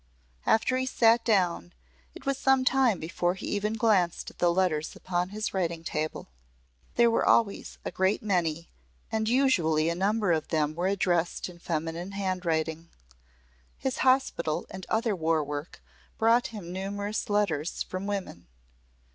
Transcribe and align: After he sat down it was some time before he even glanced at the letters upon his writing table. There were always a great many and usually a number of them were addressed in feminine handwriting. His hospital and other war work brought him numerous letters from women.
After 0.47 0.77
he 0.77 0.87
sat 0.87 1.23
down 1.23 1.73
it 2.15 2.25
was 2.25 2.35
some 2.35 2.65
time 2.65 2.99
before 2.99 3.35
he 3.35 3.45
even 3.49 3.73
glanced 3.73 4.31
at 4.31 4.39
the 4.39 4.51
letters 4.51 4.95
upon 4.95 5.29
his 5.29 5.53
writing 5.53 5.83
table. 5.83 6.29
There 6.95 7.11
were 7.11 7.23
always 7.23 7.77
a 7.85 7.91
great 7.91 8.23
many 8.23 8.71
and 9.11 9.29
usually 9.29 9.89
a 9.89 9.93
number 9.93 10.31
of 10.31 10.47
them 10.47 10.73
were 10.73 10.87
addressed 10.87 11.49
in 11.49 11.59
feminine 11.59 12.13
handwriting. 12.13 12.89
His 13.77 13.99
hospital 13.99 14.65
and 14.71 14.87
other 14.89 15.15
war 15.15 15.43
work 15.43 15.83
brought 16.17 16.47
him 16.47 16.71
numerous 16.73 17.29
letters 17.29 17.83
from 17.83 18.07
women. 18.07 18.47